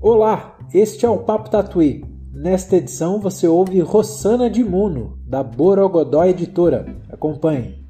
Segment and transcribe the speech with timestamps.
[0.00, 2.04] Olá, este é o Papo Tatuí.
[2.32, 6.86] Nesta edição você ouve Rossana de Muno, da Borogodó Editora.
[7.12, 7.84] Acompanhe.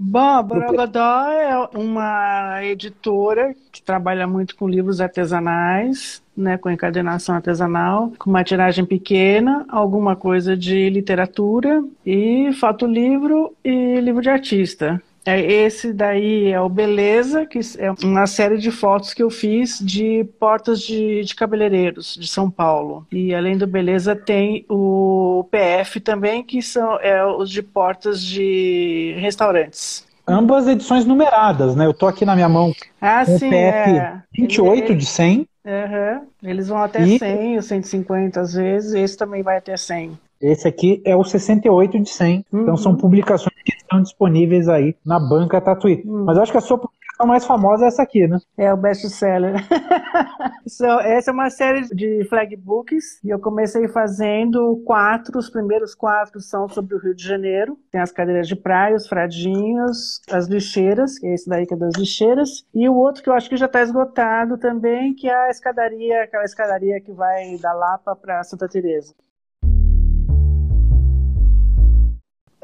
[0.00, 7.34] Bom, a Borogodó é uma editora que trabalha muito com livros artesanais, né, com encadenação
[7.34, 14.98] artesanal, com uma tiragem pequena, alguma coisa de literatura e fotolivro e livro de artista.
[15.26, 19.80] É, esse daí é o Beleza, que é uma série de fotos que eu fiz
[19.80, 23.04] de portas de, de cabeleireiros de São Paulo.
[23.10, 29.16] E além do Beleza, tem o PF também, que são é, os de portas de
[29.18, 30.06] restaurantes.
[30.28, 31.86] Ambas edições numeradas, né?
[31.86, 34.22] Eu tô aqui na minha mão ah, com sim, o PF é.
[34.36, 35.48] 28 Ele- de 100.
[35.64, 36.26] Uhum.
[36.44, 40.16] Eles vão até E- 100, 150 às vezes, esse também vai até 100.
[40.40, 42.44] Esse aqui é o 68 de 100.
[42.52, 42.76] Então Uhum.
[42.76, 46.02] são publicações que estão disponíveis aí na banca Tatuí.
[46.06, 46.24] Hum.
[46.24, 48.38] Mas eu acho que a sua publicação mais famosa é essa aqui, né?
[48.58, 49.54] É o best-seller.
[50.68, 55.38] So, essa é uma série de flagbooks e eu comecei fazendo quatro.
[55.38, 57.78] Os primeiros quatro são sobre o Rio de Janeiro.
[57.92, 61.76] Tem as cadeiras de praia, os fradinhos, as lixeiras, que é esse daí que é
[61.76, 62.66] das lixeiras.
[62.74, 66.22] E o outro que eu acho que já está esgotado também, que é a escadaria,
[66.24, 69.14] aquela escadaria que vai da Lapa para Santa Teresa.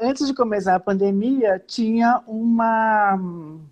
[0.03, 3.17] Antes de começar a pandemia, tinha uma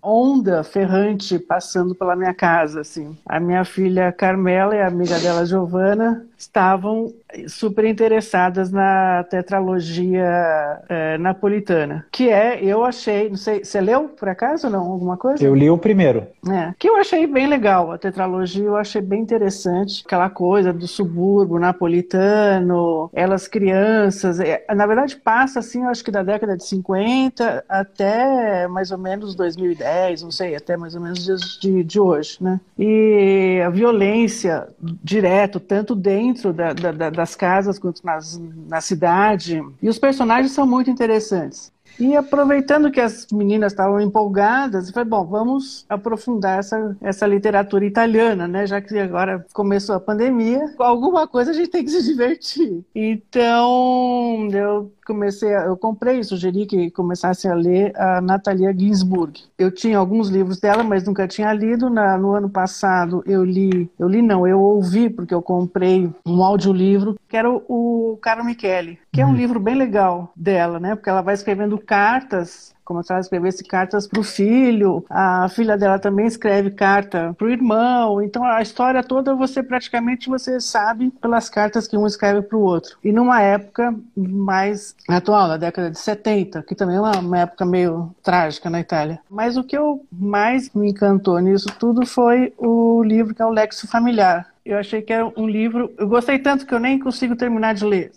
[0.02, 3.14] onda ferrante passando pela minha casa, assim.
[3.26, 7.12] A minha filha Carmela e a amiga dela Giovana estavam
[7.48, 14.28] super interessadas na tetralogia eh, napolitana, que é, eu achei, não sei, você leu por
[14.28, 15.44] acaso ou não alguma coisa?
[15.44, 16.26] Eu li o primeiro.
[16.50, 20.86] É, que eu achei bem legal, a tetralogia eu achei bem interessante, aquela coisa do
[20.86, 26.64] subúrbio napolitano, elas crianças, é, na verdade passa assim, eu acho que da década de
[26.66, 31.84] 50 até mais ou menos 2010, não sei, até mais ou menos os dias de,
[31.84, 32.60] de hoje, né?
[32.78, 34.66] E a violência
[35.02, 40.50] direto, tanto dentro da- da- da- das casas quanto nas, na cidade, e os personagens
[40.50, 41.70] são muito interessantes.
[42.00, 47.84] E aproveitando que as meninas estavam empolgadas, eu falei, bom, vamos aprofundar essa, essa literatura
[47.84, 48.66] italiana, né?
[48.66, 52.82] Já que agora começou a pandemia, com alguma coisa a gente tem que se divertir.
[52.94, 59.40] Então, eu comecei, a, eu comprei e sugeri que começassem a ler a Natalia Ginsburg.
[59.58, 61.90] Eu tinha alguns livros dela, mas nunca tinha lido.
[61.90, 66.42] Na- no ano passado eu li, eu li não, eu ouvi, porque eu comprei um
[66.42, 70.94] audiolivro, que era o, o Caro Michele, que é um livro bem legal dela, né?
[70.94, 75.76] Porque ela vai escrevendo cartas como se ela escrevesse cartas para o filho, a filha
[75.76, 81.10] dela também escreve carta para o irmão, então a história toda você praticamente você sabe
[81.20, 82.96] pelas cartas que um escreve para o outro.
[83.02, 87.64] E numa época mais atual, na década de 70, que também é uma, uma época
[87.64, 89.20] meio trágica na Itália.
[89.30, 93.50] Mas o que eu mais me encantou nisso tudo foi o livro que é o
[93.50, 95.92] Lexo Familiar, eu achei que era um livro.
[95.98, 98.12] Eu gostei tanto que eu nem consigo terminar de ler.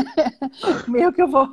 [0.88, 1.48] Meio que eu vou,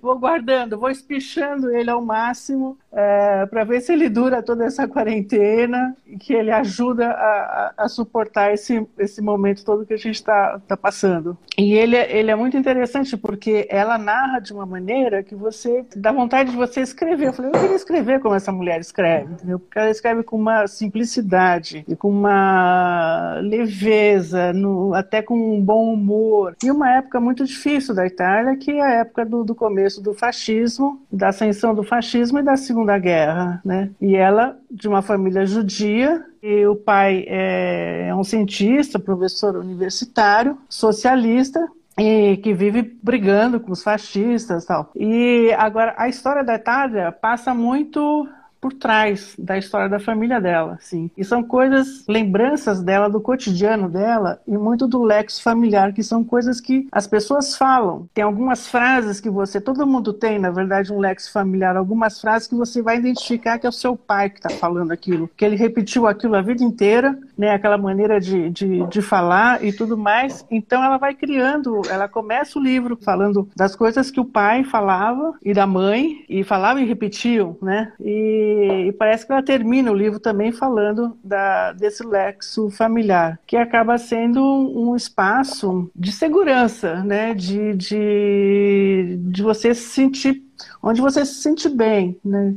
[0.00, 5.94] vou guardando, vou espichando ele ao máximo para ver se ele dura toda essa quarentena
[6.06, 10.14] e que ele ajuda a, a, a suportar esse, esse momento todo que a gente
[10.16, 11.36] está tá passando.
[11.56, 15.84] E ele, é- ele é muito interessante porque ela narra de uma maneira que você
[15.94, 17.28] dá vontade de você escrever.
[17.28, 19.58] Eu falei, eu queria escrever como essa mulher escreve, entendeu?
[19.58, 25.92] Porque ela escreve com uma simplicidade e com uma leveza, no- até com um bom
[25.92, 26.56] humor.
[26.64, 30.14] E uma época muito difícil da Itália, que é a época do, do começo do
[30.14, 33.90] fascismo, da ascensão do fascismo e da Segunda Guerra, né?
[34.00, 40.56] E ela, de uma família judia, e o pai é, é um cientista, professor universitário,
[40.68, 41.66] socialista,
[41.98, 44.90] e que vive brigando com os fascistas tal.
[44.94, 48.28] E agora a história da Itália passa muito
[48.60, 51.10] por trás da história da família dela, assim.
[51.16, 56.24] E são coisas, lembranças dela do cotidiano dela e muito do lexo familiar, que são
[56.24, 58.08] coisas que as pessoas falam.
[58.12, 62.48] Tem algumas frases que você, todo mundo tem, na verdade, um lexo familiar, algumas frases
[62.48, 65.56] que você vai identificar que é o seu pai que está falando aquilo, que ele
[65.56, 70.44] repetiu aquilo a vida inteira, né, aquela maneira de, de, de falar e tudo mais.
[70.50, 75.34] Então ela vai criando, ela começa o livro falando das coisas que o pai falava
[75.42, 77.92] e da mãe, e falava e repetiam, né?
[78.00, 83.56] E, e parece que ela termina o livro também falando da, desse lexo familiar, que
[83.56, 87.34] acaba sendo um, um espaço de segurança, né?
[87.34, 90.47] De, de, de você se sentir
[90.82, 92.54] onde você se sente bem, né?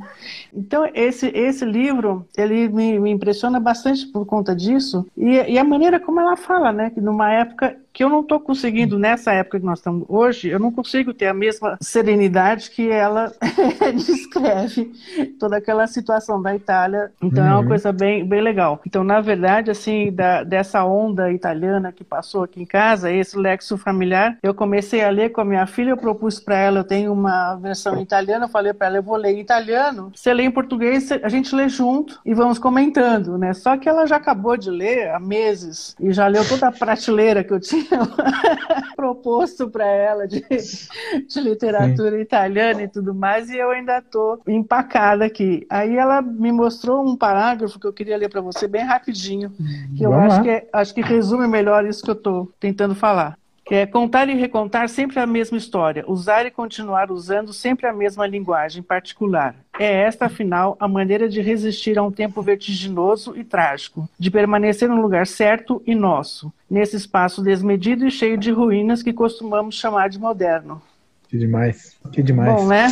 [0.54, 5.64] Então esse esse livro ele me, me impressiona bastante por conta disso e, e a
[5.64, 6.90] maneira como ela fala, né?
[6.90, 10.60] Que numa época que eu não estou conseguindo, nessa época que nós estamos hoje, eu
[10.60, 13.32] não consigo ter a mesma serenidade que ela
[13.96, 14.92] descreve
[15.40, 17.12] toda aquela situação da Itália.
[17.22, 17.50] Então uhum.
[17.50, 17.68] é uma uhum.
[17.68, 18.82] coisa bem, bem legal.
[18.86, 23.78] Então, na verdade, assim, da, dessa onda italiana que passou aqui em casa, esse lexo
[23.78, 27.12] familiar, eu comecei a ler com a minha filha, eu propus para ela, eu tenho
[27.12, 30.44] uma versão em italiano, eu falei para ela, eu vou ler em italiano, você lê
[30.44, 33.54] em português, a gente lê junto e vamos comentando, né?
[33.54, 37.44] Só que ela já acabou de ler há meses e já leu toda a prateleira
[37.44, 37.81] que eu tinha
[38.96, 42.22] proposto para ela de, de literatura Sim.
[42.22, 45.66] italiana e tudo mais, e eu ainda estou empacada aqui.
[45.70, 49.52] Aí ela me mostrou um parágrafo que eu queria ler para você bem rapidinho,
[49.98, 53.41] que eu acho que, é, acho que resume melhor isso que eu estou tentando falar
[53.76, 58.28] é contar e recontar sempre a mesma história, usar e continuar usando sempre a mesma
[58.28, 59.56] linguagem particular.
[59.80, 64.90] É esta, afinal, a maneira de resistir a um tempo vertiginoso e trágico, de permanecer
[64.90, 70.10] no lugar certo e nosso, nesse espaço desmedido e cheio de ruínas que costumamos chamar
[70.10, 70.82] de moderno.
[71.30, 72.54] Que demais, que demais.
[72.54, 72.90] Bom, né?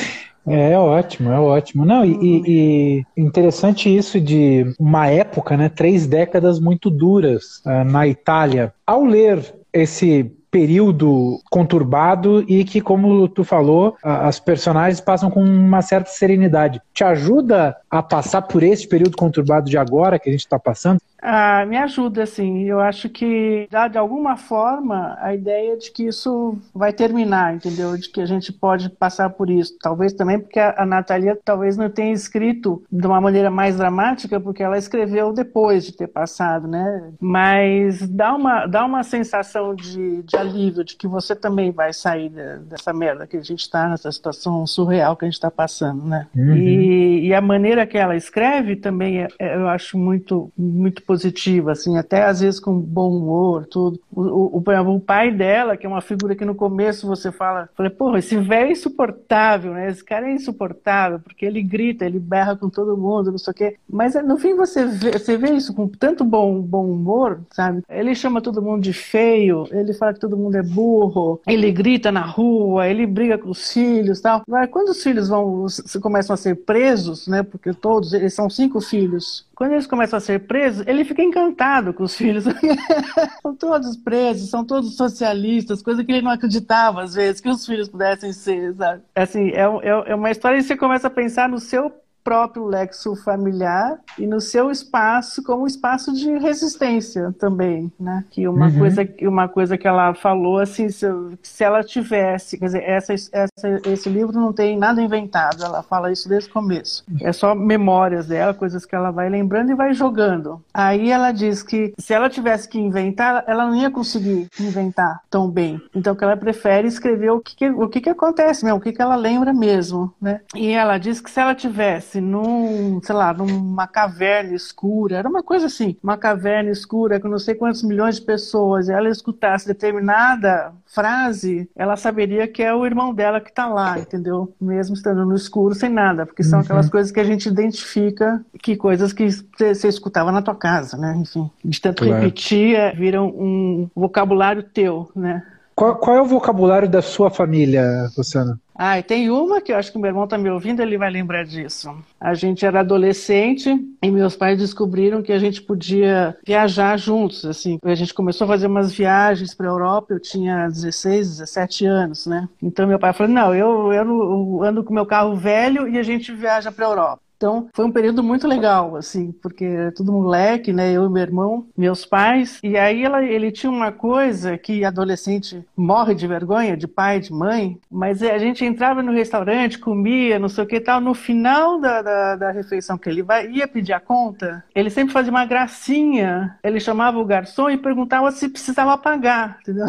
[0.48, 1.86] É, é ótimo, é ótimo.
[1.86, 5.68] Não, e, e, e, interessante isso de uma época, né?
[5.68, 8.74] Três décadas muito duras uh, na Itália.
[8.88, 9.44] Ao ler
[9.74, 16.82] esse período conturbado e que, como tu falou, as personagens passam com uma certa serenidade.
[16.94, 21.00] Te ajuda a passar por esse período conturbado de agora que a gente está passando?
[21.22, 22.64] Ah, me ajuda, assim.
[22.64, 27.98] Eu acho que dá de alguma forma a ideia de que isso vai terminar, entendeu?
[27.98, 29.78] De que a gente pode passar por isso.
[29.82, 34.64] Talvez também porque a, Natalia talvez não tenha escrito de uma maneira mais dramática, porque
[34.64, 37.12] ela escreveu depois de ter passado, né?
[37.20, 42.30] Mas dá uma, dá uma sensação de, de alívio, de que você também vai sair
[42.30, 46.06] de, dessa merda que a gente está, nessa situação surreal que a gente está passando,
[46.06, 46.28] né?
[46.36, 46.56] Uhum.
[46.56, 51.72] E, e, a maneira que ela escreve também é, é, eu acho muito, muito positiva,
[51.72, 54.00] assim, até às vezes com bom humor, tudo.
[54.12, 54.64] O, o,
[54.96, 58.38] o, pai dela, que é uma figura que no começo você fala, falei, porra, esse
[58.38, 59.90] velho é insuportável, né?
[59.90, 63.56] Esse cara é insuportável, porque ele grita, ele berra com todo mundo, não sei o
[63.56, 63.78] quê.
[63.90, 67.84] Mas no fim você vê, você vê isso com tanto bom, bom humor, sabe?
[67.90, 72.12] Ele chama todo mundo de feio, ele fala que todo mundo é burro, ele grita
[72.12, 74.44] na rua, ele briga com os filhos tal.
[74.48, 75.66] Mas quando os filhos vão,
[76.02, 77.44] começam a ser presos, né?
[77.44, 81.94] Porque todos, eles são cinco filhos, quando eles começam a ser presos, ele fica encantado
[81.94, 82.46] com os filhos.
[83.44, 87.66] são todos presos, são todos socialistas, coisa que ele não acreditava às vezes que os
[87.66, 89.02] filhos pudessem ser, sabe?
[89.14, 91.92] Assim, é, é, é uma história e você começa a pensar no seu
[92.30, 98.24] próprio lexo familiar e no seu espaço como espaço de resistência também, né?
[98.30, 98.78] Que uma uhum.
[98.78, 101.08] coisa uma coisa que ela falou assim, se,
[101.42, 106.12] se ela tivesse, quer dizer, essa, essa, esse livro não tem nada inventado, ela fala
[106.12, 107.04] isso desde o começo.
[107.20, 110.62] É só memórias dela, coisas que ela vai lembrando e vai jogando.
[110.72, 115.50] Aí ela diz que se ela tivesse que inventar, ela não ia conseguir inventar tão
[115.50, 115.82] bem.
[115.96, 118.94] Então que ela prefere escrever o que, que o que, que acontece mesmo, o que,
[118.94, 120.42] que ela lembra mesmo, né?
[120.56, 125.44] E ela diz que se ela tivesse num, sei lá, numa caverna escura, era uma
[125.44, 129.68] coisa assim, uma caverna escura com não sei quantos milhões de pessoas, e ela escutasse
[129.68, 134.54] determinada frase, ela saberia que é o irmão dela que está lá, entendeu?
[134.60, 136.66] Mesmo estando no escuro, sem nada, porque são uhum.
[136.66, 141.16] aquelas coisas que a gente identifica, que coisas que você escutava na tua casa, né?
[141.18, 142.22] Enfim, de tanto claro.
[142.22, 145.44] repetir, viram um vocabulário teu, né?
[145.80, 148.60] Qual, qual, é o vocabulário da sua família, Luciana?
[148.76, 151.10] Ah, tem uma que eu acho que o meu irmão está me ouvindo, ele vai
[151.10, 151.96] lembrar disso.
[152.20, 157.80] A gente era adolescente e meus pais descobriram que a gente podia viajar juntos, assim.
[157.82, 162.26] A gente começou a fazer umas viagens para a Europa, eu tinha 16, 17 anos,
[162.26, 162.50] né?
[162.62, 166.34] Então meu pai falou: "Não, eu, eu ando com meu carro velho e a gente
[166.34, 167.29] viaja para a Europa".
[167.40, 170.92] Então, foi um período muito legal, assim, porque tudo moleque, né?
[170.92, 172.60] Eu e meu irmão, meus pais.
[172.62, 177.32] E aí ela, ele tinha uma coisa que adolescente morre de vergonha, de pai, de
[177.32, 181.00] mãe, mas a gente entrava no restaurante, comia, não sei o que tal.
[181.00, 185.14] No final da, da, da refeição que ele vai, ia pedir a conta, ele sempre
[185.14, 186.58] fazia uma gracinha.
[186.62, 189.88] Ele chamava o garçom e perguntava se precisava pagar, entendeu?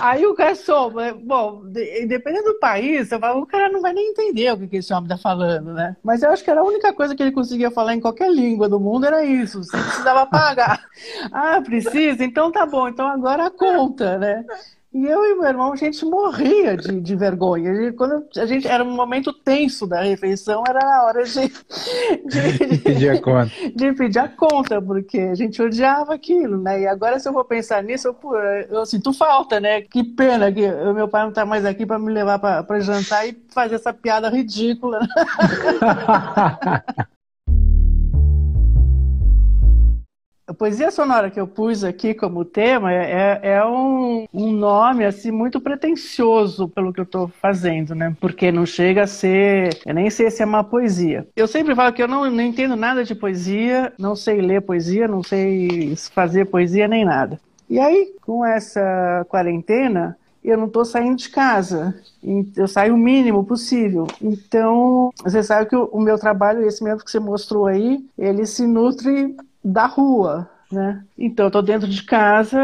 [0.00, 4.68] Aí o garçom, bom, dependendo do país, falo, o cara não vai nem entender o
[4.68, 5.96] que esse homem está falando, né?
[6.02, 8.68] Mas eu acho que era a única coisa que ele conseguia falar em qualquer língua
[8.68, 9.62] do mundo era isso.
[9.62, 10.84] Você precisava pagar.
[11.32, 12.24] ah, precisa?
[12.24, 14.44] Então tá bom, então agora a conta, né?
[14.94, 17.72] E eu e meu irmão, a gente morria de, de vergonha.
[17.72, 21.52] A gente, quando a gente era um momento tenso da refeição, era a hora de,
[22.28, 23.50] de, de, pedir a conta.
[23.74, 26.82] De pedir a conta, porque a gente odiava aquilo, né?
[26.82, 28.16] E agora, se eu vou pensar nisso, eu,
[28.70, 29.80] eu sinto falta, né?
[29.80, 33.28] Que pena que o meu pai não está mais aqui para me levar para jantar
[33.28, 35.00] e fazer essa piada ridícula.
[40.46, 45.06] A poesia sonora que eu pus aqui como tema é, é, é um, um, nome
[45.06, 48.14] assim muito pretensioso pelo que eu estou fazendo, né?
[48.20, 51.26] Porque não chega a ser, eu nem sei se é uma poesia.
[51.34, 55.08] Eu sempre falo que eu não, não entendo nada de poesia, não sei ler poesia,
[55.08, 57.40] não sei fazer poesia nem nada.
[57.70, 61.94] E aí, com essa quarentena, eu não estou saindo de casa.
[62.54, 64.06] Eu saio o mínimo possível.
[64.20, 68.66] Então, você sabe que o meu trabalho, esse mesmo que você mostrou aí, ele se
[68.66, 69.34] nutre
[69.64, 71.04] da rua, né?
[71.16, 72.58] Então, eu estou dentro de casa,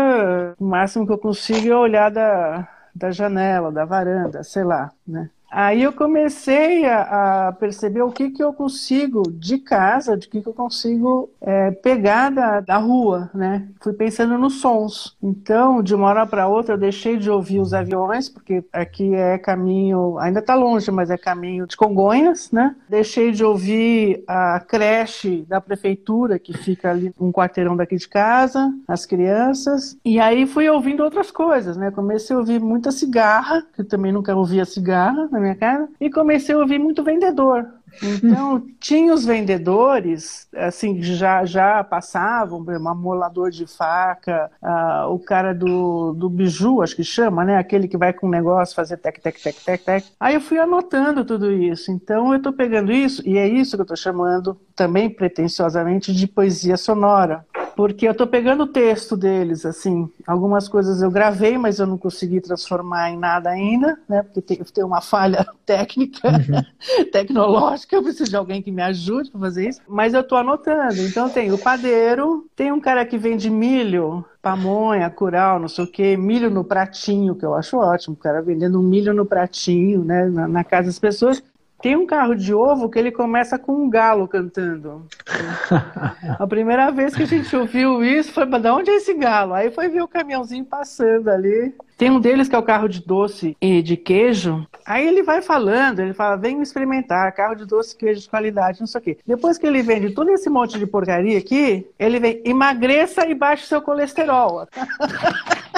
[0.59, 5.31] o máximo que eu consigo é olhar da, da janela, da varanda, sei lá, né?
[5.51, 10.41] Aí eu comecei a, a, perceber o que, que eu consigo de casa, de que,
[10.41, 13.69] que eu consigo é, pegar da, da rua, né?
[13.81, 15.17] Fui pensando nos sons.
[15.21, 19.39] Então, de uma hora para outra, eu deixei de ouvir os aviões, porque aqui é
[19.39, 22.77] caminho, ainda está longe, mas é caminho de Congonhas, né?
[22.89, 28.73] Deixei de ouvir a creche da prefeitura, que fica ali um quarteirão daqui de casa,
[28.87, 29.97] as crianças.
[30.05, 31.91] E aí fui ouvindo outras coisas, né?
[31.91, 35.40] Comecei a ouvir muita cigarra, que eu também nunca ouvia cigarra, né?
[35.41, 37.67] Minha casa e comecei a ouvir muito vendedor.
[38.03, 45.53] Então, tinha os vendedores, assim, já, já passavam, um amolador de faca, uh, o cara
[45.53, 47.59] do, do biju, acho que chama, né?
[47.59, 50.07] Aquele que vai com um negócio fazer tec, tec, tec, tec, tec.
[50.19, 51.91] Aí eu fui anotando tudo isso.
[51.91, 56.27] Então, eu estou pegando isso, e é isso que eu estou chamando, também pretensiosamente, de
[56.27, 57.45] poesia sonora
[57.81, 61.97] porque eu estou pegando o texto deles, assim, algumas coisas eu gravei, mas eu não
[61.97, 67.09] consegui transformar em nada ainda, né, porque tem, tem uma falha técnica, uhum.
[67.11, 71.01] tecnológica, eu preciso de alguém que me ajude para fazer isso, mas eu estou anotando,
[71.01, 75.91] então tem o padeiro, tem um cara que vende milho, pamonha, curau, não sei o
[75.91, 80.27] quê, milho no pratinho, que eu acho ótimo, o cara vendendo milho no pratinho, né,
[80.27, 81.43] na, na casa das pessoas,
[81.83, 85.07] tem um carro de ovo que ele começa com um galo cantando.
[86.39, 89.55] a primeira vez que a gente ouviu isso foi, mas de onde é esse galo?
[89.55, 91.75] Aí foi ver o caminhãozinho passando ali.
[91.97, 94.67] Tem um deles que é o carro de doce e de queijo.
[94.87, 98.87] Aí ele vai falando, ele fala, vem experimentar, carro de doce, queijo de qualidade, não
[98.87, 99.19] sei o quê.
[99.27, 103.67] Depois que ele vende todo esse monte de porcaria aqui, ele vem, emagreça e baixe
[103.67, 104.67] seu colesterol.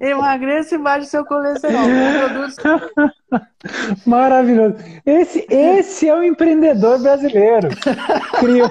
[0.00, 1.82] Emagreça e baixe seu colesterol.
[4.06, 4.76] Maravilhoso.
[5.04, 7.68] Esse, esse é o empreendedor brasileiro.
[8.38, 8.70] Criou,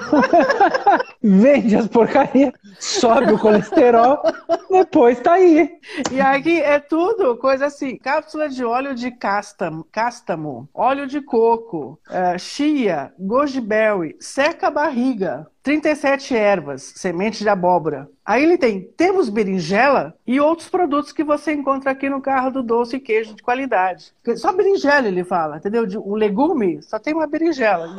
[1.22, 4.22] vende as porcarias, sobe o colesterol,
[4.70, 5.70] depois tá aí.
[6.12, 11.98] E aqui é tudo coisa assim: cápsula de óleo de cástamo, cástamo óleo de coco,
[12.08, 18.08] uh, chia, goji berry, seca a barriga, 37 ervas, sementes de abóbora.
[18.24, 22.62] Aí ele tem, temos berinjela e outros produtos que você encontra aqui no carro do
[22.62, 24.12] doce e queijo de qualidade.
[24.36, 25.86] Só berinjela ele fala, entendeu?
[26.04, 27.94] O legume só tem uma berinjela.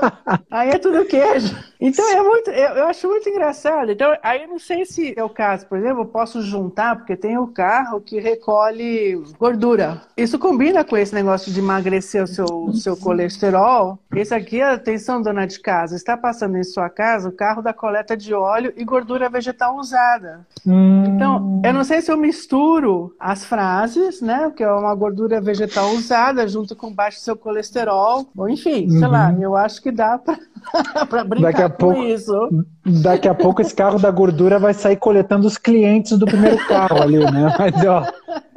[0.50, 1.56] aí é tudo queijo.
[1.80, 3.92] Então é muito, eu, eu, acho muito engraçado.
[3.92, 7.16] Então aí eu não sei se é o caso, por exemplo, eu posso juntar porque
[7.16, 10.02] tem o carro que recolhe gordura.
[10.16, 13.98] Isso combina com esse negócio de emagrecer o seu, o seu colesterol.
[14.14, 18.16] Esse aqui, atenção, dona de casa, está passando em sua casa o carro da coleta
[18.16, 20.40] de óleo e gordura vegetal usada.
[20.66, 21.04] Hum.
[21.06, 24.52] Então, eu não sei se eu misturo as frases, né?
[24.56, 28.98] Que é uma gordura vegetal usada junto com baixo seu colesterol, ou enfim, uhum.
[28.98, 29.42] sei lá, uhum.
[29.42, 30.36] eu acho que dá para
[31.24, 32.64] brincar daqui a com pouco, isso.
[33.02, 37.00] Daqui a pouco esse carro da gordura vai sair coletando os clientes do primeiro carro
[37.00, 37.54] ali, né?
[37.56, 38.04] Mas, ó,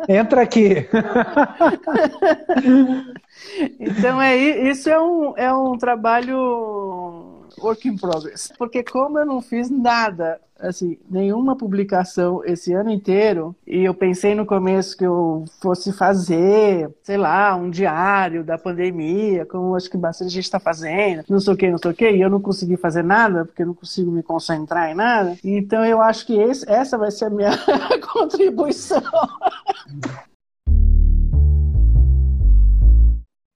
[0.08, 0.88] entra aqui.
[3.80, 7.03] Então é isso é um, é um trabalho
[7.60, 8.52] work in progress.
[8.58, 14.34] Porque como eu não fiz nada, assim, nenhuma publicação esse ano inteiro, e eu pensei
[14.34, 19.98] no começo que eu fosse fazer, sei lá, um diário da pandemia, como acho que
[19.98, 22.42] bastante gente está fazendo, não sei o que, não sei o que, e eu não
[22.42, 25.38] consegui fazer nada, porque eu não consigo me concentrar em nada.
[25.44, 27.52] Então eu acho que esse, essa vai ser a minha
[28.14, 29.02] contribuição.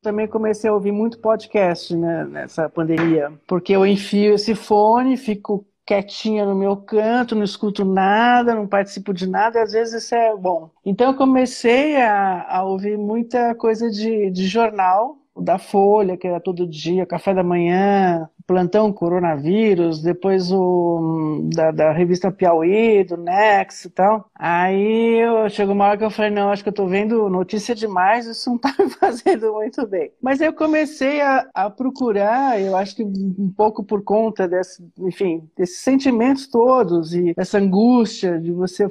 [0.08, 5.66] Também comecei a ouvir muito podcast né, nessa pandemia, porque eu enfio esse fone, fico
[5.86, 10.16] quietinha no meu canto, não escuto nada, não participo de nada, e às vezes isso
[10.16, 10.70] é bom.
[10.86, 16.40] Então eu comecei a, a ouvir muita coisa de, de jornal, da Folha, que era
[16.40, 23.88] todo dia, café da manhã, plantão coronavírus, depois o da, da, revista Piauí, do Next
[23.88, 24.30] e tal.
[24.34, 27.75] Aí eu, chegou uma hora que eu falei, não, acho que eu tô vendo notícia
[27.75, 30.12] demais, isso não tá me fazendo muito bem.
[30.22, 34.82] Mas aí eu comecei a, a procurar, eu acho que um pouco por conta desse,
[35.00, 38.88] enfim, desses sentimentos todos e essa angústia de você,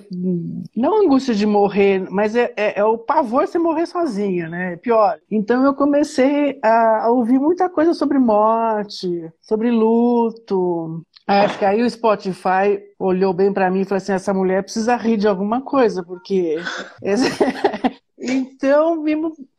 [0.77, 4.75] não angústia de morrer, mas é, é, é o pavor de você morrer sozinha, né?
[4.75, 5.19] É pior.
[5.31, 11.83] Então eu comecei a, a ouvir muita coisa sobre morte, sobre luto, Acho que aí
[11.83, 15.61] o Spotify olhou bem para mim e falou assim: essa mulher precisa rir de alguma
[15.61, 16.57] coisa, porque.
[18.19, 19.05] Então,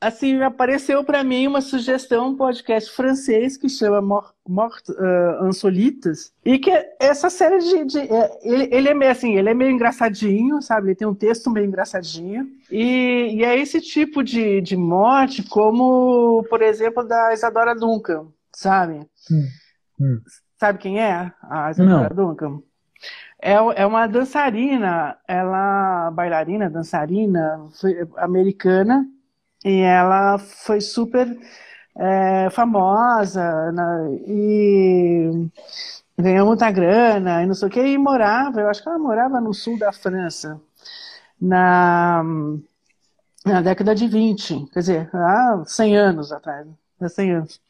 [0.01, 6.33] assim, apareceu para mim uma sugestão, um podcast francês que chama Mort, Mort uh, Insolitas,
[6.43, 7.85] e que essa série de.
[7.85, 10.87] de é, ele, ele, é meio assim, ele é meio engraçadinho, sabe?
[10.87, 12.47] Ele tem um texto meio engraçadinho.
[12.71, 18.95] E, e é esse tipo de, de morte, como, por exemplo, da Isadora Duncan, sabe?
[19.31, 19.45] Hum,
[19.99, 20.21] hum.
[20.59, 21.31] Sabe quem é?
[21.43, 22.61] A Isadora Duncan?
[23.39, 27.69] É, é uma dançarina, ela bailarina, dançarina
[28.17, 29.07] americana,
[29.63, 31.27] e ela foi super
[31.95, 35.47] é, famosa na, e
[36.17, 39.39] ganhou muita grana e não sei o que, e morava, eu acho que ela morava
[39.39, 40.59] no sul da França,
[41.39, 42.23] na,
[43.45, 46.67] na década de 20, quer dizer, há 100 anos atrás,
[46.99, 47.61] há 100 anos.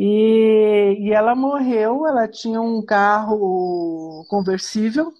[0.00, 5.12] E, e ela morreu, ela tinha um carro conversível,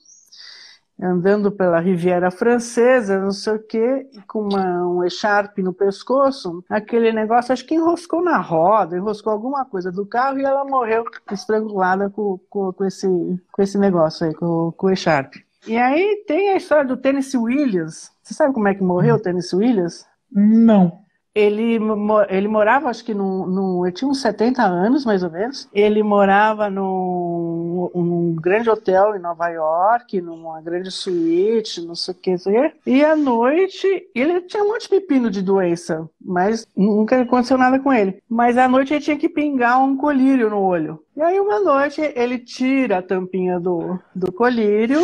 [1.02, 7.10] andando pela Riviera Francesa, não sei o quê, com uma, um echarpe no pescoço, aquele
[7.10, 12.08] negócio acho que enroscou na roda, enroscou alguma coisa do carro e ela morreu estrangulada
[12.08, 13.08] com, com, com esse,
[13.50, 15.44] com esse negócio aí, com, com o echarpe.
[15.66, 18.12] E aí tem a história do Tennessee Williams.
[18.22, 20.06] Você sabe como é que morreu o Tennessee Williams?
[20.30, 21.07] Não
[21.38, 21.78] ele,
[22.28, 25.68] ele morava, acho que no, tinha uns 70 anos, mais ou menos.
[25.72, 32.16] Ele morava num, num grande hotel em Nova York, numa grande suíte, não sei o
[32.16, 32.36] que.
[32.84, 37.78] E à noite, ele tinha um monte de pepino de doença, mas nunca aconteceu nada
[37.78, 38.20] com ele.
[38.28, 40.98] Mas à noite ele tinha que pingar um colírio no olho.
[41.16, 45.00] E aí uma noite ele tira a tampinha do, do colírio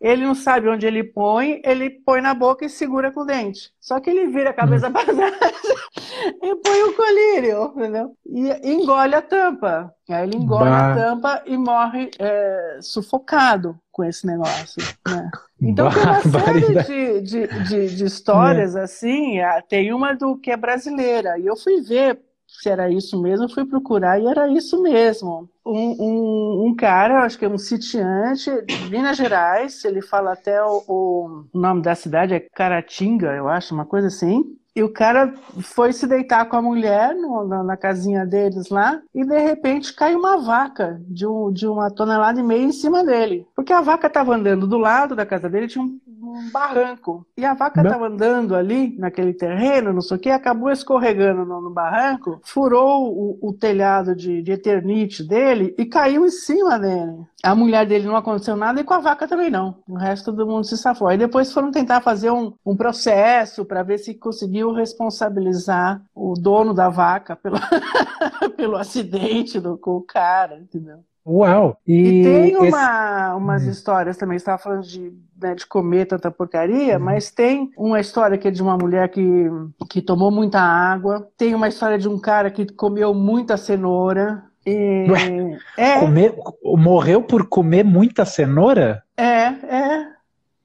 [0.00, 3.72] ele não sabe onde ele põe, ele põe na boca e segura com o dente.
[3.80, 5.32] Só que ele vira a cabeça para trás
[6.42, 8.16] e põe o colírio, entendeu?
[8.26, 9.92] E engole a tampa.
[10.08, 10.92] Aí ele engole bah.
[10.92, 14.82] a tampa e morre é, sufocado com esse negócio.
[15.06, 15.30] Né?
[15.60, 18.82] Então tem uma série de, de, de, de histórias é.
[18.82, 19.38] assim.
[19.68, 21.38] Tem uma do que é brasileira.
[21.38, 22.20] E eu fui ver
[22.58, 25.48] se era isso mesmo, fui procurar e era isso mesmo.
[25.64, 30.60] Um, um, um cara, acho que é um sitiante de Minas Gerais, ele fala até
[30.62, 34.56] o, o, nome da cidade é Caratinga, eu acho, uma coisa assim.
[34.74, 39.00] E o cara foi se deitar com a mulher no, na, na, casinha deles lá,
[39.14, 43.04] e de repente cai uma vaca de, um, de uma tonelada e meia em cima
[43.04, 43.46] dele.
[43.56, 45.98] Porque a vaca estava andando do lado da casa dele, tinha um,
[46.38, 47.26] um barranco.
[47.36, 51.60] E a vaca estava andando ali, naquele terreno, não sei o que, acabou escorregando no,
[51.60, 57.26] no barranco, furou o, o telhado de, de eternite dele e caiu em cima dele.
[57.42, 59.76] A mulher dele não aconteceu nada e com a vaca também não.
[59.88, 61.08] O resto do mundo se safou.
[61.08, 66.74] Aí depois foram tentar fazer um, um processo para ver se conseguiu responsabilizar o dono
[66.74, 67.56] da vaca pelo,
[68.56, 70.98] pelo acidente do, com o cara, entendeu?
[71.28, 71.76] Uau!
[71.86, 73.70] E, e tem uma, umas hum.
[73.70, 77.00] histórias também, você estava falando de, né, de comer tanta porcaria, hum.
[77.00, 79.46] mas tem uma história que é de uma mulher que,
[79.90, 84.42] que tomou muita água, tem uma história de um cara que comeu muita cenoura.
[84.64, 85.06] E...
[85.10, 86.00] Ué, é...
[86.00, 89.02] comer, morreu por comer muita cenoura?
[89.16, 90.06] É, é.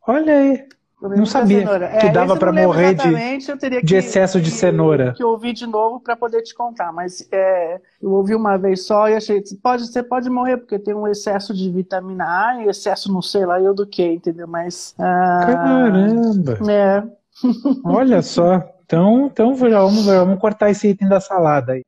[0.07, 0.65] Olha aí.
[1.09, 1.65] Não sabia
[1.99, 5.13] que é, dava para morrer de, de excesso de cenoura.
[5.13, 8.85] Que eu ouvi de novo para poder te contar, mas é, eu ouvi uma vez
[8.85, 12.69] só e achei pode você pode morrer porque tem um excesso de vitamina A e
[12.69, 14.47] excesso não sei lá eu do que, entendeu?
[14.47, 16.57] Mas ah, caramba.
[16.71, 17.03] É.
[17.83, 18.63] Olha só.
[18.85, 21.83] Então, então vamos, vamos cortar esse item da salada aí.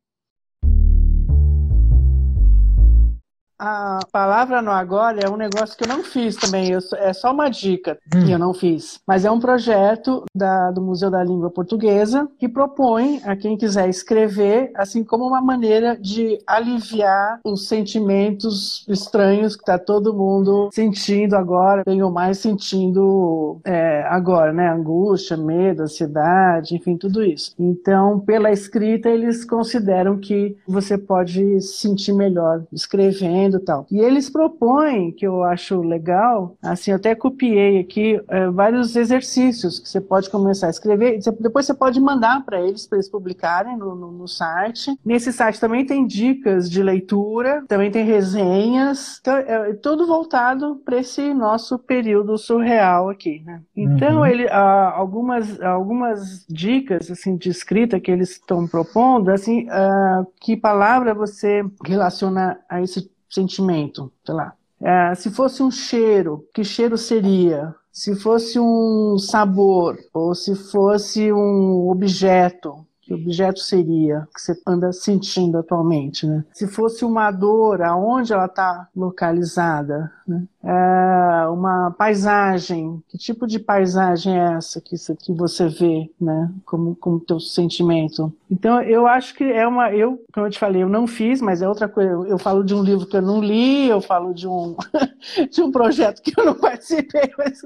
[3.58, 7.32] A palavra no agora é um negócio que eu não fiz também, eu, é só
[7.32, 8.26] uma dica hum.
[8.26, 9.00] que eu não fiz.
[9.08, 13.88] Mas é um projeto da, do Museu da Língua Portuguesa que propõe a quem quiser
[13.88, 21.36] escrever, assim como uma maneira de aliviar os sentimentos estranhos que está todo mundo sentindo
[21.36, 24.70] agora, bem ou mais sentindo é, agora, né?
[24.70, 27.54] Angústia, medo, ansiedade, enfim, tudo isso.
[27.58, 33.86] Então, pela escrita, eles consideram que você pode se sentir melhor escrevendo e tal.
[33.92, 39.80] E eles propõem, que eu acho legal, assim, eu até copiei aqui é, vários exercícios
[39.80, 43.78] que você pode começar a escrever, depois você pode mandar para eles, para eles publicarem
[43.78, 44.98] no, no, no, site.
[45.04, 50.82] Nesse site também tem dicas de leitura, também tem resenhas, então, é, é tudo voltado
[50.84, 53.62] para esse nosso período surreal aqui, né?
[53.76, 54.26] Então, uhum.
[54.26, 61.14] ele, algumas, algumas dicas, assim, de escrita que eles estão propondo, assim, ah, que palavra
[61.14, 64.54] você relaciona a esse sentimento, sei lá.
[64.82, 67.74] É, se fosse um cheiro, que cheiro seria?
[67.92, 74.92] Se fosse um sabor, ou se fosse um objeto, Que objeto seria que você anda
[74.92, 76.44] sentindo atualmente, né?
[76.52, 80.44] Se fosse uma dor, aonde ela está localizada, né?
[80.64, 86.52] É uma paisagem, que tipo de paisagem é essa que você, que você vê, né?
[86.66, 88.34] Como, como teu sentimento.
[88.50, 91.62] Então, eu acho que é uma, eu, como eu te falei, eu não fiz, mas
[91.62, 92.10] é outra coisa.
[92.10, 94.76] Eu, eu falo de um livro que eu não li, eu falo de um,
[95.52, 97.32] de um projeto que eu não participei.
[97.38, 97.62] Mas...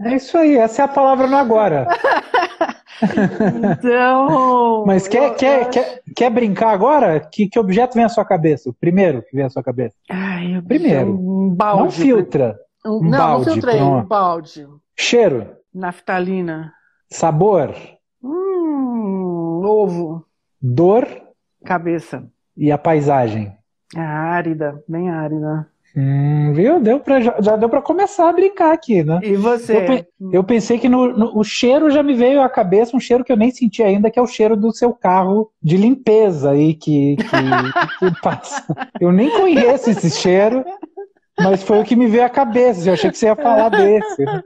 [0.00, 1.86] É isso aí, essa é a palavra no agora.
[3.02, 4.84] Então.
[4.86, 7.20] Mas quer, eu, quer, eu quer, quer brincar agora?
[7.20, 8.70] Que, que objeto vem à sua cabeça?
[8.70, 9.96] O primeiro que vem à sua cabeça?
[10.10, 11.12] Ai, primeiro.
[11.12, 11.82] Um balde.
[11.82, 12.58] Não filtra.
[12.84, 14.66] Um, não, balde, não filtrei, um balde.
[14.96, 15.56] Cheiro.
[15.72, 16.72] Naftalina.
[17.10, 17.74] Sabor.
[18.22, 20.26] Hum, ovo.
[20.60, 21.06] Dor.
[21.64, 22.24] Cabeça.
[22.56, 23.52] E a paisagem?
[23.96, 25.68] árida, bem árida.
[25.96, 26.80] Hum, viu?
[26.80, 29.20] Deu pra, já, deu para começar a brincar aqui, né?
[29.22, 30.06] E você?
[30.20, 33.22] Eu, eu pensei que no, no, o cheiro já me veio à cabeça, um cheiro
[33.22, 36.74] que eu nem senti ainda, que é o cheiro do seu carro de limpeza aí
[36.74, 37.24] que, que,
[38.10, 38.64] que passa.
[39.00, 40.64] Eu nem conheço esse cheiro,
[41.38, 42.88] mas foi o que me veio à cabeça.
[42.88, 44.24] Eu achei que você ia falar desse.
[44.24, 44.42] Né?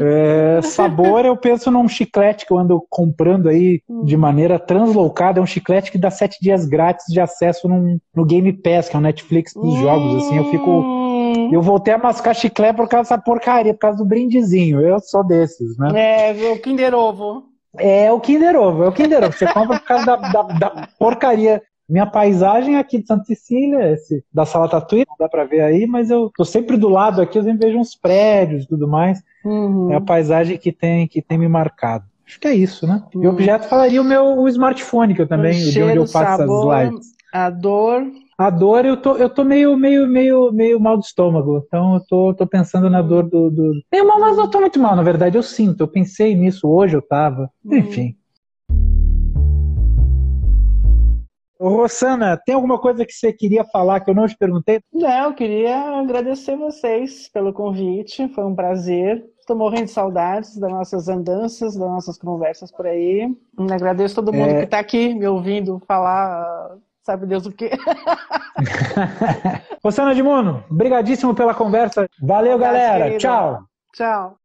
[0.00, 5.38] É, sabor, eu penso num chiclete que eu ando comprando aí de maneira translocada.
[5.38, 8.96] É um chiclete que dá sete dias grátis de acesso num, no Game Pass, que
[8.96, 10.24] é o Netflix dos jogos.
[10.24, 11.04] Assim, eu fico.
[11.52, 14.80] Eu voltei a mascar chiclete por causa dessa porcaria, por causa do brindezinho.
[14.80, 16.30] Eu sou desses, né?
[16.30, 17.54] É, o Kinder Ovo.
[17.76, 19.32] É o Kinder Ovo, é o Kinder Ovo.
[19.32, 23.92] Você compra por causa da, da, da porcaria minha paisagem é aqui de Santa Cecília,
[23.92, 27.20] esse, da Sala Tatuí, não dá para ver aí, mas eu tô sempre do lado
[27.20, 29.22] aqui, eu sempre vejo uns prédios e tudo mais.
[29.44, 29.92] Uhum.
[29.92, 32.04] É a paisagem que tem, que tem me marcado.
[32.26, 33.02] Acho que é isso, né?
[33.14, 33.22] Uhum.
[33.22, 36.06] E o objeto falaria o meu o smartphone, que eu também, o de onde eu
[36.06, 37.06] faço sabor, as lives.
[37.32, 38.02] A dor.
[38.36, 41.62] A dor, eu tô, eu tô meio, meio, meio, meio mal do estômago.
[41.66, 43.50] Então eu tô, tô pensando na dor do.
[43.50, 43.72] do...
[43.92, 45.36] Meio mal, mas não tô muito mal, na verdade.
[45.36, 45.82] Eu sinto.
[45.82, 47.50] Eu pensei nisso hoje, eu tava.
[47.64, 47.76] Uhum.
[47.76, 48.16] Enfim.
[51.60, 54.80] Rosana, tem alguma coisa que você queria falar que eu não te perguntei?
[54.92, 59.24] Não, eu queria agradecer vocês pelo convite, foi um prazer.
[59.38, 63.30] Estou morrendo de saudades das nossas andanças, das nossas conversas por aí.
[63.70, 64.58] agradeço todo mundo é...
[64.58, 67.70] que está aqui me ouvindo falar, sabe Deus o quê.
[69.84, 72.08] Rosana de Mono, brigadíssimo pela conversa.
[72.22, 73.18] Valeu, galera.
[73.18, 73.64] Tchau.
[73.92, 74.38] Tchau.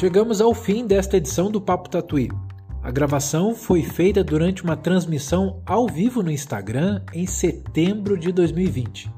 [0.00, 2.30] Chegamos ao fim desta edição do Papo Tatuí.
[2.82, 9.12] A gravação foi feita durante uma transmissão ao vivo no Instagram em setembro de 2020.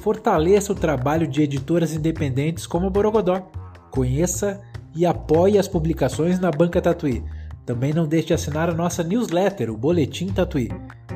[0.00, 3.46] Fortaleça o trabalho de editoras independentes como a Borogodó.
[3.90, 4.58] Conheça
[4.96, 7.22] e apoie as publicações na Banca Tatuí.
[7.66, 10.70] Também não deixe de assinar a nossa newsletter, o Boletim Tatuí.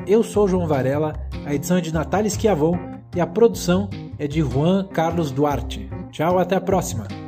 [0.05, 2.77] Eu sou João Varela, a edição é de Natália Esquiavon
[3.15, 5.89] e a produção é de Juan Carlos Duarte.
[6.11, 7.26] Tchau, até a próxima!